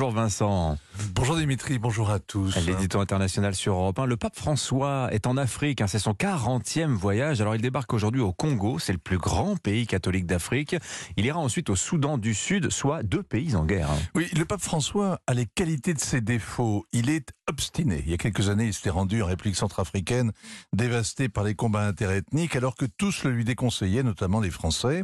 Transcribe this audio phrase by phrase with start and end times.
[0.00, 0.78] Bonjour Vincent.
[1.12, 2.56] Bonjour Dimitri, bonjour à tous.
[2.66, 4.06] L'édito international sur Europe 1.
[4.06, 7.40] Le pape François est en Afrique, hein, c'est son 40e voyage.
[7.40, 10.76] Alors il débarque aujourd'hui au Congo, c'est le plus grand pays catholique d'Afrique.
[11.16, 13.90] Il ira ensuite au Soudan du Sud, soit deux pays en guerre.
[13.90, 13.98] hein.
[14.14, 16.86] Oui, le pape François a les qualités de ses défauts.
[16.92, 18.02] Il est obstiné.
[18.04, 20.32] Il y a quelques années, il s'était rendu en République centrafricaine,
[20.72, 25.02] dévasté par les combats interethniques, alors que tous le lui déconseillaient, notamment les Français.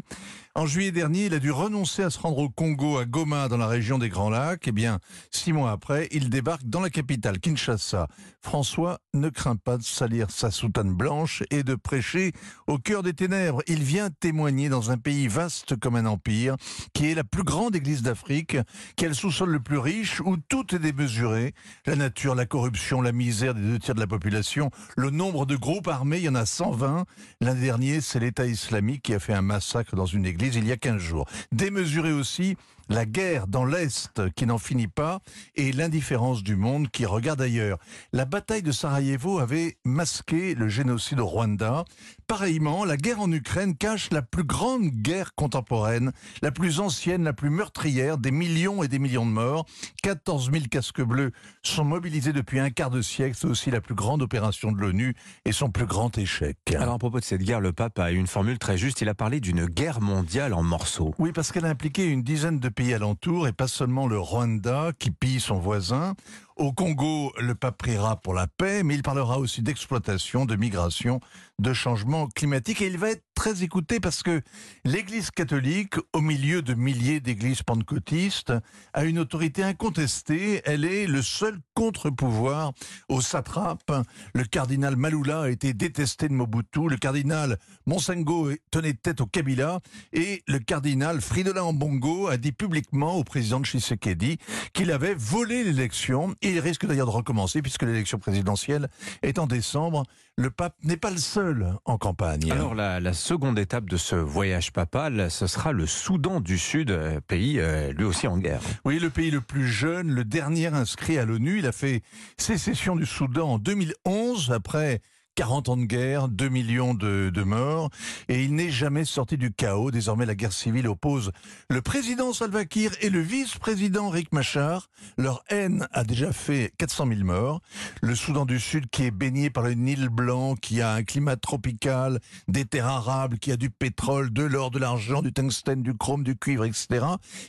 [0.54, 3.59] En juillet dernier, il a dû renoncer à se rendre au Congo, à Goma, dans
[3.59, 4.68] la région des Grands Lacs.
[4.68, 5.00] Eh bien,
[5.30, 8.08] six mois après, il débarque dans la capitale, Kinshasa.
[8.40, 12.32] François ne craint pas de salir sa soutane blanche et de prêcher
[12.67, 13.62] au cœur des ténèbres.
[13.67, 16.57] Il vient témoigner dans un pays vaste comme un empire,
[16.95, 18.57] qui est la plus grande église d'Afrique,
[18.96, 21.54] qui a le sous-sol le plus riche, où tout est démesuré.
[21.86, 25.57] La nature, la corruption, la misère des deux tiers de la population, le nombre de
[25.57, 27.04] groupes armés, il y en a 120.
[27.40, 30.67] L'un des derniers, c'est l'État islamique qui a fait un massacre dans une église il
[30.67, 31.26] y a 15 jours.
[31.53, 32.56] Démesuré aussi,
[32.89, 35.20] la guerre dans l'Est qui n'en finit pas
[35.55, 37.78] et l'indifférence du monde qui regarde ailleurs.
[38.12, 41.84] La bataille de Sarajevo avait masqué le génocide au Rwanda.
[42.27, 47.33] Pareillement, la guerre en Ukraine cache la plus grande guerre contemporaine, la plus ancienne, la
[47.33, 49.67] plus meurtrière, des millions et des millions de morts.
[50.03, 53.37] 14 000 casques bleus sont mobilisés depuis un quart de siècle.
[53.39, 55.14] C'est aussi la plus grande opération de l'ONU
[55.45, 56.57] et son plus grand échec.
[56.75, 59.01] Alors à propos de cette guerre, le pape a eu une formule très juste.
[59.01, 61.14] Il a parlé d'une guerre mondiale en morceaux.
[61.19, 64.91] Oui, parce qu'elle a impliqué une dizaine de pays alentours et pas seulement le Rwanda
[64.99, 66.15] qui pille son voisin.
[66.57, 71.21] Au Congo, le pape priera pour la paix, mais il parlera aussi d'exploitation, de migration,
[71.59, 72.81] de changement climatique.
[72.81, 74.41] Et il va être très écouté parce que
[74.85, 78.55] l'Église catholique, au milieu de milliers d'églises pentecôtistes,
[78.95, 80.63] a une autorité incontestée.
[80.65, 82.73] Elle est le seul contre-pouvoir
[83.11, 83.93] au satrape.
[84.35, 86.89] Le cardinal Malula a été détesté de Mobutu.
[86.89, 89.81] Le cardinal Monsengo tenait tête au Kabila.
[90.15, 94.39] Et le cardinal Fridola Mbongo a dit publiquement au président de Tshisekedi
[94.73, 96.35] qu'il avait volé l'élection.
[96.47, 98.89] Et il risque d'ailleurs de recommencer puisque l'élection présidentielle
[99.22, 100.05] est en décembre.
[100.36, 102.52] Le pape n'est pas le seul en campagne.
[102.52, 106.92] Alors la, la seconde étape de ce voyage papal, ce sera le Soudan du Sud,
[106.92, 108.61] euh, pays euh, lui aussi en guerre.
[108.85, 111.58] Oui, le pays le plus jeune, le dernier inscrit à l'ONU.
[111.58, 112.02] Il a fait
[112.36, 115.01] sécession du Soudan en 2011, après
[115.36, 117.91] 40 ans de guerre, 2 millions de, morts,
[118.29, 119.91] et il n'est jamais sorti du chaos.
[119.91, 121.30] Désormais, la guerre civile oppose
[121.69, 124.89] le président Salva Kiir et le vice-président Riek Machar.
[125.19, 127.61] Leur haine a déjà fait 400 000 morts.
[128.00, 131.36] Le Soudan du Sud, qui est baigné par le Nil blanc, qui a un climat
[131.36, 132.18] tropical,
[132.48, 136.24] des terres arables, qui a du pétrole, de l'or, de l'argent, du tungstène, du chrome,
[136.24, 137.04] du cuivre, etc.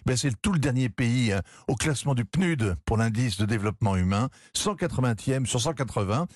[0.06, 3.96] Ben, c'est tout le dernier pays hein, au classement du PNUD pour l'indice de développement
[3.96, 4.28] humain,
[4.58, 6.28] 180e sur 180.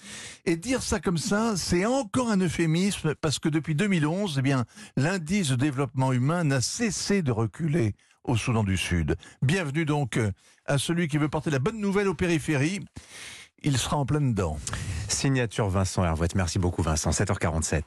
[0.46, 4.66] Et dire ça comme ça, c'est encore un euphémisme parce que depuis 2011, eh bien,
[4.96, 9.16] l'indice de développement humain n'a cessé de reculer au Soudan du Sud.
[9.42, 10.20] Bienvenue donc
[10.66, 12.80] à celui qui veut porter la bonne nouvelle aux périphéries.
[13.64, 14.58] Il sera en plein dedans.
[15.08, 16.36] Signature Vincent Hervouette.
[16.36, 17.12] Merci beaucoup Vincent.
[17.12, 17.80] 7h47.